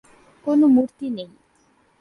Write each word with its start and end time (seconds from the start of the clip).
কোন 0.45 0.59
মূর্তি 0.67 1.07
নেই। 1.09 1.29